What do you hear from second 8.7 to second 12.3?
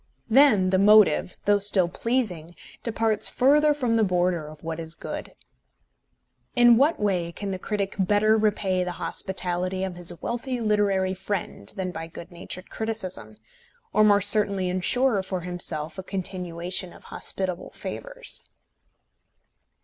the hospitality of his wealthy literary friend than by